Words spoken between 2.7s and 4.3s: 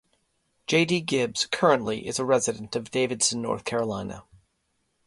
of Davidson, North Carolina.